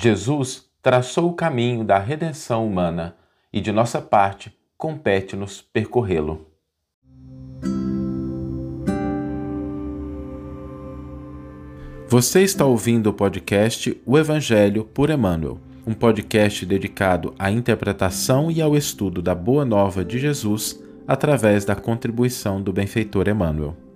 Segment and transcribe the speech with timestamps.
[0.00, 3.16] Jesus traçou o caminho da redenção humana
[3.52, 6.46] e, de nossa parte, compete-nos percorrê-lo.
[12.06, 18.62] Você está ouvindo o podcast O Evangelho por Emmanuel, um podcast dedicado à interpretação e
[18.62, 23.87] ao estudo da Boa Nova de Jesus através da contribuição do benfeitor Emmanuel.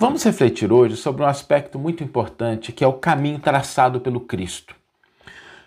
[0.00, 4.74] Vamos refletir hoje sobre um aspecto muito importante que é o caminho traçado pelo Cristo.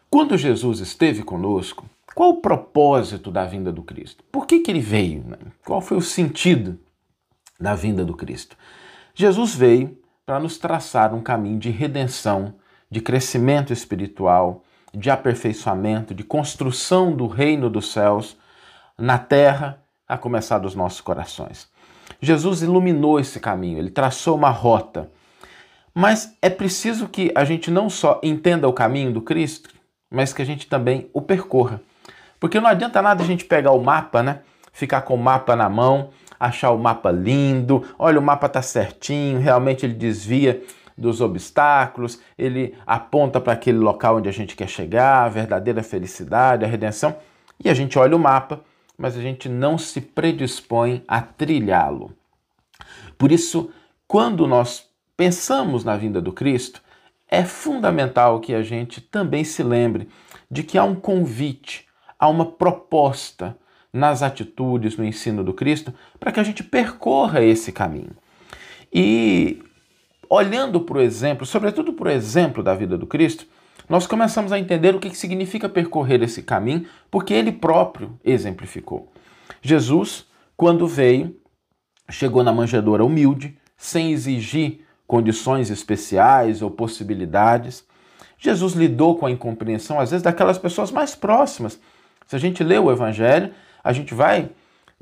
[0.09, 1.85] Quando Jesus esteve conosco,
[2.15, 4.23] qual o propósito da vinda do Cristo?
[4.31, 5.23] Por que, que ele veio?
[5.23, 5.37] Né?
[5.63, 6.79] Qual foi o sentido
[7.59, 8.57] da vinda do Cristo.
[9.13, 9.95] Jesus veio
[10.25, 12.55] para nos traçar um caminho de redenção,
[12.89, 18.35] de crescimento espiritual, de aperfeiçoamento, de construção do reino dos céus
[18.97, 21.71] na terra, a começar dos nossos corações.
[22.23, 25.09] Jesus iluminou esse caminho, ele traçou uma rota.
[25.93, 29.69] Mas é preciso que a gente não só entenda o caminho do Cristo,
[30.09, 31.81] mas que a gente também o percorra.
[32.39, 34.39] Porque não adianta nada a gente pegar o mapa, né?
[34.71, 36.09] Ficar com o mapa na mão
[36.43, 40.61] achar o mapa lindo, olha, o mapa está certinho, realmente ele desvia
[40.97, 46.65] dos obstáculos, ele aponta para aquele local onde a gente quer chegar, a verdadeira felicidade,
[46.65, 47.15] a redenção,
[47.63, 48.59] e a gente olha o mapa,
[48.97, 52.15] mas a gente não se predispõe a trilhá-lo.
[53.17, 53.71] Por isso,
[54.07, 56.81] quando nós pensamos na vinda do Cristo,
[57.27, 60.07] é fundamental que a gente também se lembre
[60.49, 61.87] de que há um convite,
[62.19, 63.57] há uma proposta
[63.91, 68.15] nas atitudes, no ensino do Cristo, para que a gente percorra esse caminho.
[68.91, 69.61] E
[70.29, 73.45] olhando para o exemplo, sobretudo para o exemplo da vida do Cristo,
[73.89, 79.11] nós começamos a entender o que significa percorrer esse caminho, porque ele próprio exemplificou.
[79.61, 80.25] Jesus,
[80.55, 81.35] quando veio,
[82.09, 87.85] chegou na manjedoura humilde, sem exigir condições especiais ou possibilidades.
[88.37, 91.79] Jesus lidou com a incompreensão, às vezes, daquelas pessoas mais próximas.
[92.25, 93.53] Se a gente lê o Evangelho,
[93.83, 94.49] a gente vai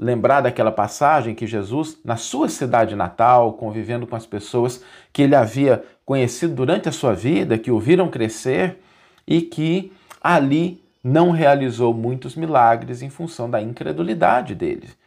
[0.01, 5.35] lembrar daquela passagem que Jesus, na sua cidade natal, convivendo com as pessoas que ele
[5.35, 8.79] havia conhecido durante a sua vida, que o viram crescer
[9.27, 14.97] e que ali não realizou muitos milagres em função da incredulidade deles.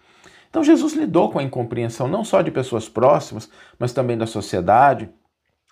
[0.49, 5.09] Então Jesus lidou com a incompreensão não só de pessoas próximas, mas também da sociedade,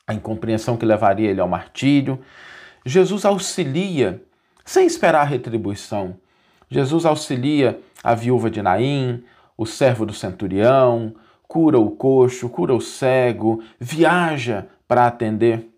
[0.05, 2.19] a incompreensão que levaria ele ao martírio.
[2.85, 4.21] Jesus auxilia
[4.65, 6.17] sem esperar retribuição.
[6.69, 9.23] Jesus auxilia a viúva de Naim,
[9.57, 11.15] o servo do centurião,
[11.47, 15.69] cura o coxo, cura o cego, viaja para atender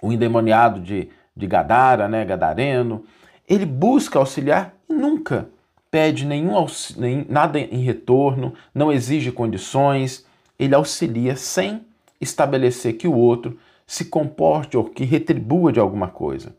[0.00, 3.04] o endemoniado de, de Gadara, né, Gadareno.
[3.48, 5.48] Ele busca auxiliar e nunca
[5.90, 10.24] pede nenhum nem, nada em retorno, não exige condições.
[10.58, 11.84] Ele auxilia sem
[12.20, 16.54] estabelecer que o outro se comporte ou que retribua de alguma coisa.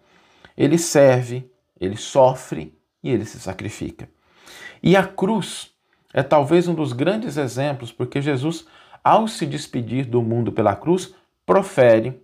[0.58, 1.50] Ele serve,
[1.80, 4.10] ele sofre e ele se sacrifica.
[4.82, 5.72] E a cruz
[6.14, 8.66] é talvez um dos grandes exemplos, porque Jesus,
[9.04, 11.14] ao se despedir do mundo pela cruz,
[11.46, 12.22] profere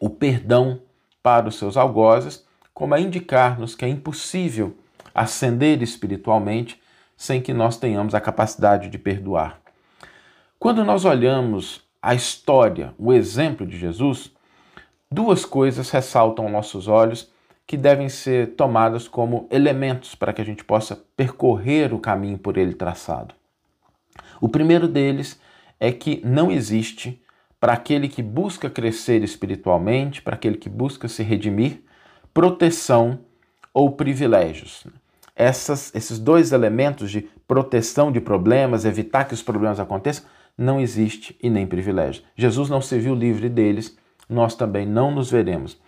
[0.00, 0.80] o perdão
[1.22, 4.76] para os seus algozes, como a indicar-nos que é impossível
[5.14, 6.80] ascender espiritualmente
[7.16, 9.60] sem que nós tenhamos a capacidade de perdoar.
[10.58, 14.30] Quando nós olhamos a história, o exemplo de Jesus,
[15.10, 17.30] duas coisas ressaltam aos nossos olhos
[17.68, 22.56] que devem ser tomadas como elementos para que a gente possa percorrer o caminho por
[22.56, 23.34] ele traçado.
[24.40, 25.38] O primeiro deles
[25.78, 27.22] é que não existe
[27.60, 31.82] para aquele que busca crescer espiritualmente, para aquele que busca se redimir,
[32.32, 33.18] proteção
[33.74, 34.86] ou privilégios.
[35.36, 40.24] Essas, esses dois elementos de proteção de problemas, evitar que os problemas aconteçam,
[40.56, 42.22] não existe e nem privilégio.
[42.34, 45.78] Jesus não se viu livre deles, nós também não nos veremos.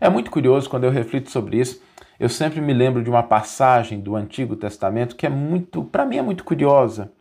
[0.00, 1.82] É muito curioso quando eu reflito sobre isso.
[2.18, 6.18] Eu sempre me lembro de uma passagem do Antigo Testamento que é muito, para mim
[6.18, 7.12] é muito curiosa,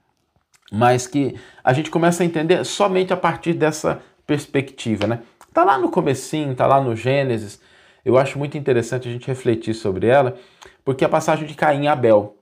[0.72, 5.22] mas que a gente começa a entender somente a partir dessa perspectiva, né?
[5.54, 7.60] Tá lá no comecinho, tá lá no Gênesis.
[8.04, 10.36] Eu acho muito interessante a gente refletir sobre ela,
[10.84, 12.36] porque a passagem de Caim e Abel.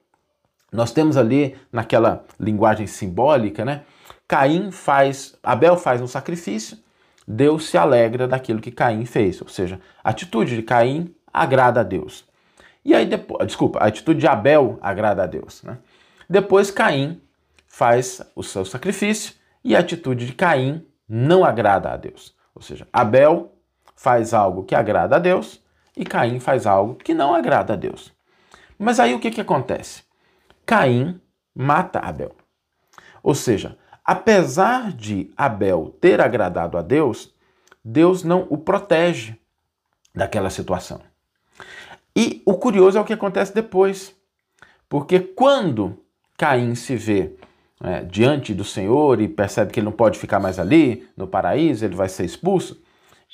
[0.71, 3.83] Nós temos ali naquela linguagem simbólica, né?
[4.27, 6.77] Caim faz, Abel faz um sacrifício
[7.27, 11.83] Deus se alegra daquilo que Caim fez, ou seja, a atitude de Caim agrada a
[11.83, 12.25] Deus.
[12.83, 15.79] E aí depois, desculpa, a atitude de Abel agrada a Deus, né?
[16.29, 17.21] Depois Caim
[17.67, 19.33] faz o seu sacrifício
[19.63, 22.35] e a atitude de Caim não agrada a Deus.
[22.53, 23.51] Ou seja, Abel
[23.95, 25.61] faz algo que agrada a Deus
[25.97, 28.13] e Caim faz algo que não agrada a Deus.
[28.77, 30.03] Mas aí o que, que acontece?
[30.65, 31.19] Caim
[31.53, 32.35] mata Abel.
[33.23, 37.33] Ou seja, Apesar de Abel ter agradado a Deus,
[37.83, 39.35] Deus não o protege
[40.13, 41.01] daquela situação.
[42.15, 44.15] E o curioso é o que acontece depois.
[44.87, 45.99] Porque quando
[46.37, 47.35] Caim se vê
[47.83, 51.83] é, diante do Senhor e percebe que ele não pode ficar mais ali, no paraíso,
[51.83, 52.81] ele vai ser expulso,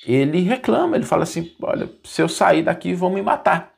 [0.05, 3.73] ele reclama, ele fala assim: Olha, se eu sair daqui, vão me matar.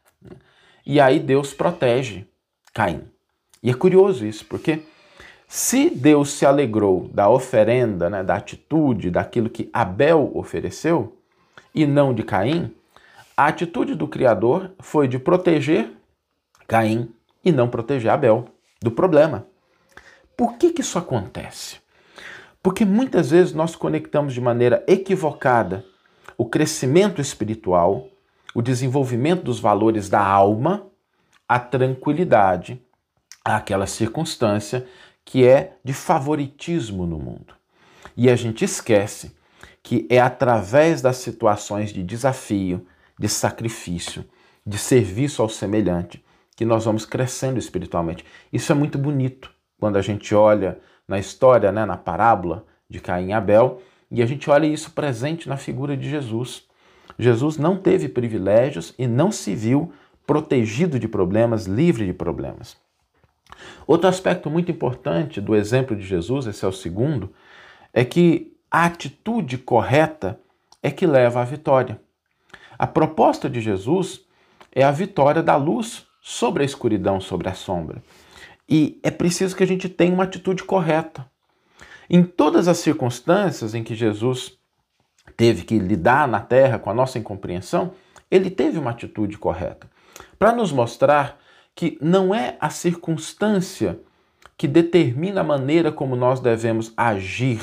[0.86, 2.26] E aí Deus protege
[2.74, 3.02] Caim.
[3.62, 4.84] E é curioso isso, porque
[5.56, 11.16] se Deus se alegrou da oferenda, né, da atitude, daquilo que Abel ofereceu,
[11.76, 12.74] e não de Caim,
[13.38, 15.92] a atitude do Criador foi de proteger
[16.68, 17.14] Caim
[17.46, 18.46] e não proteger Abel
[18.82, 19.46] do problema.
[20.36, 21.78] Por que, que isso acontece?
[22.64, 25.86] Porque muitas vezes nós conectamos de maneira equivocada
[26.36, 28.08] o crescimento espiritual,
[28.56, 30.88] o desenvolvimento dos valores da alma,
[31.48, 32.82] a tranquilidade,
[33.46, 34.88] àquela circunstância
[35.26, 37.54] que é de favoritismo no mundo.
[38.16, 39.36] E a gente esquece
[39.82, 42.86] que é através das situações de desafio,
[43.20, 44.24] de sacrifício,
[44.66, 46.24] de serviço ao semelhante,
[46.56, 48.24] que nós vamos crescendo espiritualmente.
[48.52, 53.30] Isso é muito bonito quando a gente olha na história, né, na parábola de Caim
[53.30, 56.64] e Abel, e a gente olha isso presente na figura de Jesus.
[57.18, 59.92] Jesus não teve privilégios e não se viu
[60.26, 62.78] protegido de problemas, livre de problemas.
[63.86, 67.34] Outro aspecto muito importante do exemplo de Jesus, esse é o segundo,
[67.94, 70.40] é que a atitude correta
[70.82, 72.00] é que leva à vitória.
[72.78, 74.22] A proposta de Jesus
[74.72, 78.02] é a vitória da luz sobre a escuridão, sobre a sombra.
[78.68, 81.30] E é preciso que a gente tenha uma atitude correta.
[82.10, 84.58] Em todas as circunstâncias em que Jesus
[85.38, 87.94] teve que lidar na terra com a nossa incompreensão,
[88.32, 89.88] ele teve uma atitude correta
[90.40, 91.38] para nos mostrar
[91.76, 94.00] que não é a circunstância
[94.58, 97.60] que determina a maneira como nós devemos agir,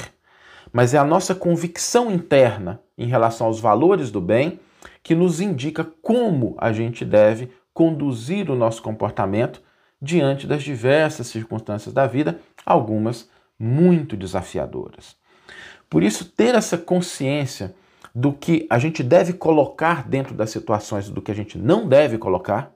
[0.73, 4.61] mas é a nossa convicção interna em relação aos valores do bem
[5.03, 9.63] que nos indica como a gente deve conduzir o nosso comportamento
[10.01, 13.29] diante das diversas circunstâncias da vida, algumas
[13.59, 15.17] muito desafiadoras.
[15.89, 17.75] Por isso, ter essa consciência
[18.15, 21.87] do que a gente deve colocar dentro das situações e do que a gente não
[21.87, 22.73] deve colocar,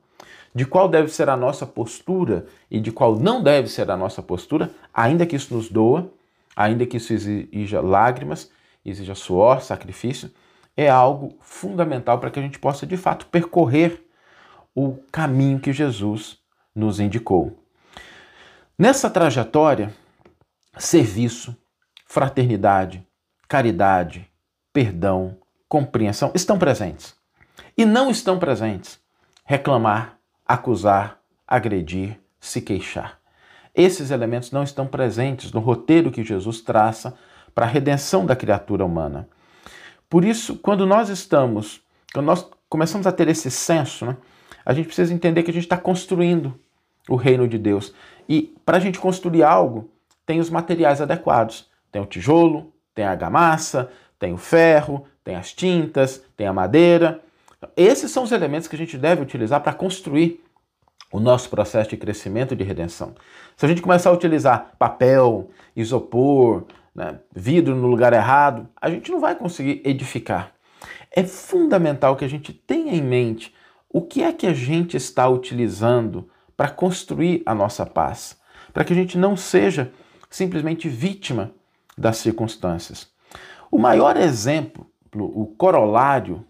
[0.55, 4.23] de qual deve ser a nossa postura e de qual não deve ser a nossa
[4.23, 6.11] postura, ainda que isso nos doa,
[6.55, 8.51] ainda que isso exija lágrimas,
[8.85, 10.31] exija suor, sacrifício,
[10.77, 14.05] é algo fundamental para que a gente possa de fato percorrer
[14.75, 16.39] o caminho que Jesus
[16.75, 17.59] nos indicou.
[18.79, 19.93] Nessa trajetória,
[20.77, 21.56] serviço,
[22.06, 23.05] fraternidade,
[23.49, 24.29] caridade,
[24.73, 25.37] perdão,
[25.69, 27.15] compreensão estão presentes.
[27.77, 29.01] E não estão presentes
[29.45, 30.13] reclamar,
[30.46, 33.19] acusar, agredir, se queixar.
[33.75, 37.14] Esses elementos não estão presentes no roteiro que Jesus traça
[37.55, 39.29] para a redenção da criatura humana.
[40.08, 41.81] Por isso, quando nós estamos,
[42.12, 44.17] quando nós começamos a ter esse senso, né,
[44.64, 46.58] a gente precisa entender que a gente está construindo
[47.08, 47.94] o reino de Deus.
[48.29, 49.91] E para a gente construir algo,
[50.25, 51.69] tem os materiais adequados.
[51.93, 57.20] Tem o tijolo, tem a argamassa, tem o ferro, tem as tintas, tem a madeira.
[57.76, 60.43] Esses são os elementos que a gente deve utilizar para construir
[61.12, 63.14] o nosso processo de crescimento e de redenção.
[63.56, 66.64] Se a gente começar a utilizar papel, isopor,
[66.94, 70.52] né, vidro no lugar errado, a gente não vai conseguir edificar.
[71.11, 73.55] É fundamental que a gente tenha em mente
[73.89, 78.36] o que é que a gente está utilizando para construir a nossa paz,
[78.72, 79.93] para que a gente não seja
[80.29, 81.53] simplesmente vítima
[81.96, 83.08] das circunstâncias.
[83.70, 84.84] O maior exemplo,
[85.15, 86.44] o corolário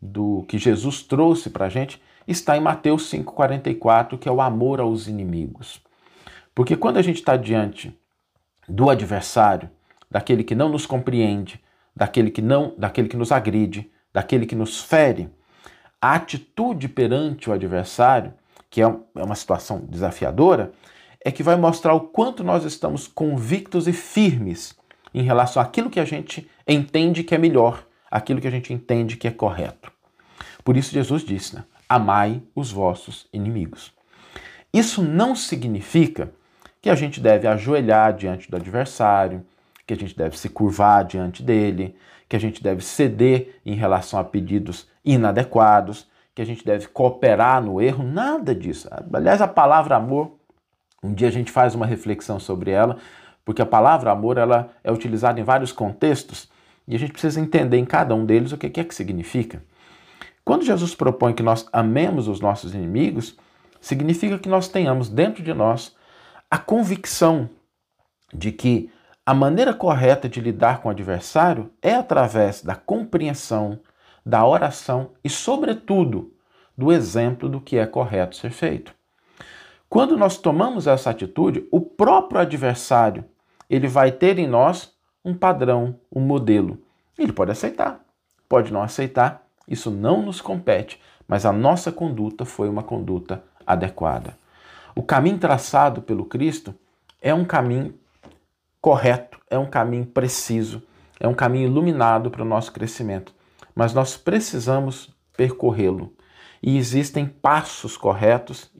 [0.00, 4.80] do que Jesus trouxe para a gente está em Mateus 5,44, que é o amor
[4.80, 5.80] aos inimigos.
[6.54, 7.96] Porque quando a gente está diante
[8.68, 9.70] do adversário,
[10.10, 11.60] daquele que não nos compreende,
[11.96, 15.30] daquele que não, daquele que nos agride, daquele que nos fere,
[16.00, 18.34] a atitude perante o adversário,
[18.70, 20.72] que é, é uma situação desafiadora,
[21.24, 24.76] é que vai mostrar o quanto nós estamos convictos e firmes
[25.12, 29.16] em relação àquilo que a gente entende que é melhor, aquilo que a gente entende
[29.16, 29.90] que é correto.
[30.64, 31.64] Por isso Jesus disse, né?
[31.88, 33.92] amai os vossos inimigos.
[34.72, 36.30] Isso não significa
[36.80, 39.44] que a gente deve ajoelhar diante do adversário,
[39.86, 41.96] que a gente deve se curvar diante dele,
[42.28, 47.62] que a gente deve ceder em relação a pedidos inadequados, que a gente deve cooperar
[47.62, 48.88] no erro, nada disso.
[49.12, 50.38] Aliás, a palavra amor
[51.02, 52.96] um dia a gente faz uma reflexão sobre ela,
[53.44, 56.50] porque a palavra amor ela é utilizada em vários contextos
[56.88, 59.62] e a gente precisa entender em cada um deles o que é que significa.
[60.42, 63.36] Quando Jesus propõe que nós amemos os nossos inimigos,
[63.78, 65.94] significa que nós tenhamos dentro de nós
[66.50, 67.50] a convicção
[68.32, 68.90] de que
[69.26, 73.78] a maneira correta de lidar com o adversário é através da compreensão,
[74.24, 76.32] da oração e, sobretudo,
[76.76, 78.94] do exemplo do que é correto ser feito.
[79.90, 83.24] Quando nós tomamos essa atitude, o próprio adversário,
[83.68, 84.96] ele vai ter em nós
[85.28, 86.78] um padrão, um modelo.
[87.18, 88.00] Ele pode aceitar,
[88.48, 94.38] pode não aceitar, isso não nos compete, mas a nossa conduta foi uma conduta adequada.
[94.96, 96.74] O caminho traçado pelo Cristo
[97.20, 97.94] é um caminho
[98.80, 100.82] correto, é um caminho preciso,
[101.20, 103.34] é um caminho iluminado para o nosso crescimento,
[103.74, 106.14] mas nós precisamos percorrê-lo.
[106.62, 108.70] E existem passos corretos,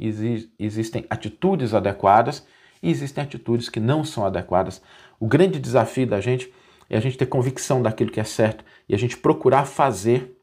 [0.59, 2.47] existem atitudes adequadas
[2.83, 4.83] e existem atitudes que não são adequadas.
[5.19, 6.53] O grande desafio da gente
[6.89, 10.37] é a gente ter convicção daquilo que é certo e a gente procurar fazer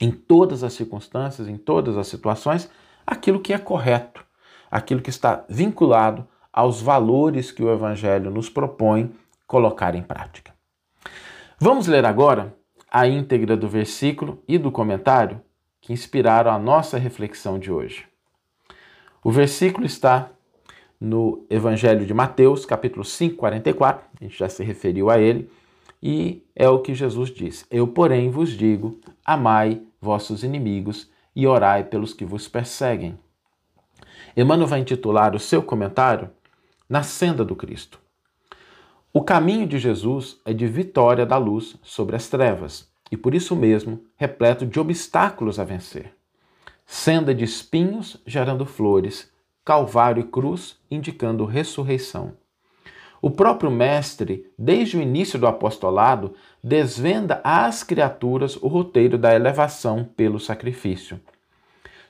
[0.00, 2.68] em todas as circunstâncias, em todas as situações,
[3.06, 4.24] aquilo que é correto,
[4.70, 9.14] aquilo que está vinculado aos valores que o Evangelho nos propõe
[9.46, 10.52] colocar em prática.
[11.58, 12.54] Vamos ler agora
[12.90, 15.40] a íntegra do versículo e do comentário
[15.80, 18.06] que inspiraram a nossa reflexão de hoje.
[19.24, 20.30] O versículo está
[21.02, 25.50] no Evangelho de Mateus, capítulo 5, 44, a gente já se referiu a ele,
[26.00, 31.82] e é o que Jesus diz: Eu, porém, vos digo: amai vossos inimigos e orai
[31.82, 33.18] pelos que vos perseguem.
[34.36, 36.30] Emmanuel vai intitular o seu comentário
[36.88, 37.98] Na Senda do Cristo.
[39.12, 43.56] O caminho de Jesus é de vitória da luz sobre as trevas e por isso
[43.56, 46.14] mesmo repleto de obstáculos a vencer.
[46.86, 49.31] Senda de espinhos gerando flores,
[49.64, 52.34] calvário e cruz indicando ressurreição.
[53.20, 60.04] O próprio Mestre, desde o início do apostolado, desvenda às criaturas o roteiro da elevação
[60.04, 61.20] pelo sacrifício.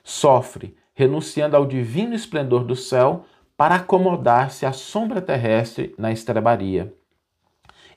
[0.02, 6.94] Sofre, renunciando ao divino esplendor do céu para acomodar-se à sombra terrestre na estrebaria.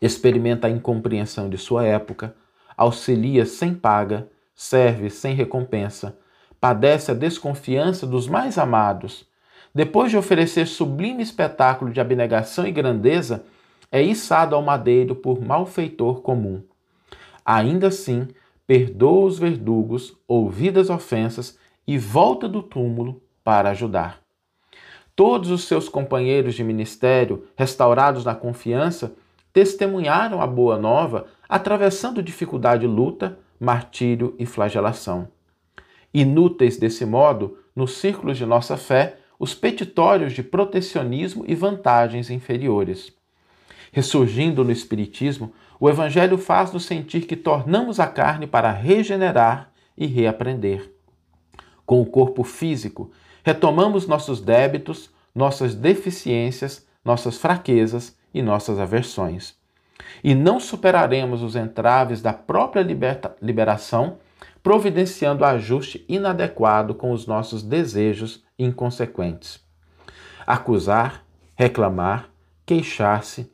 [0.02, 2.36] Experimenta a incompreensão de sua época,
[2.76, 6.18] auxilia sem paga, serve sem recompensa,
[6.60, 9.26] padece a desconfiança dos mais amados.
[9.76, 13.44] Depois de oferecer sublime espetáculo de abnegação e grandeza,
[13.92, 16.64] é içado ao madeiro por malfeitor comum.
[17.46, 18.30] Ainda assim,
[18.66, 24.22] perdoa os verdugos, ouvidas ofensas e volta do túmulo para ajudar.
[25.14, 29.14] Todos os seus companheiros de ministério, restaurados na confiança,
[29.52, 35.28] testemunharam a boa nova, atravessando dificuldade, luta, martírio e flagelação.
[36.14, 43.14] Inúteis desse modo, nos círculos de nossa fé, os petitórios de protecionismo e vantagens inferiores.
[43.92, 50.92] Ressurgindo no Espiritismo, o Evangelho faz-nos sentir que tornamos a carne para regenerar e reaprender.
[51.86, 53.12] Com o corpo físico,
[53.44, 59.56] retomamos nossos débitos, nossas deficiências, nossas fraquezas e nossas aversões.
[60.24, 64.18] E não superaremos os entraves da própria liberta, liberação,
[64.66, 69.64] providenciando ajuste inadequado com os nossos desejos inconsequentes.
[70.48, 71.24] Acusar,
[71.56, 72.32] reclamar,
[72.66, 73.48] queixar-se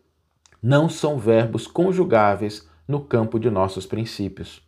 [0.63, 4.65] não são verbos conjugáveis no campo de nossos princípios.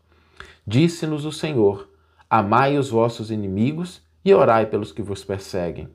[0.68, 1.88] Disse-nos o Senhor:
[2.30, 5.88] Amai os vossos inimigos e orai pelos que vos perseguem.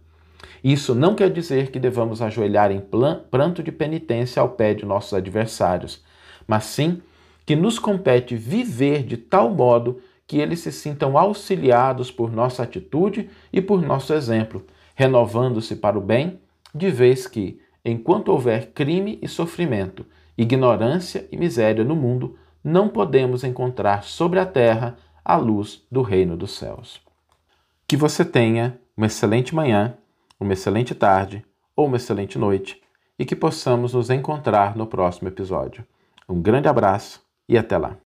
[0.64, 2.82] Isso não quer dizer que devamos ajoelhar em
[3.30, 6.02] pranto de penitência ao pé de nossos adversários,
[6.46, 7.02] mas sim
[7.44, 13.28] que nos compete viver de tal modo que eles se sintam auxiliados por nossa atitude
[13.52, 16.38] e por nosso exemplo, renovando-se para o bem,
[16.72, 20.06] de vez que, enquanto houver crime e sofrimento,
[20.36, 26.36] ignorância e miséria no mundo, não podemos encontrar sobre a terra a luz do reino
[26.36, 27.00] dos céus.
[27.88, 29.96] Que você tenha uma excelente manhã
[30.40, 31.44] uma excelente tarde
[31.74, 32.80] ou uma excelente noite
[33.18, 35.84] e que possamos nos encontrar no próximo episódio.
[36.28, 37.96] Um grande abraço e até lá!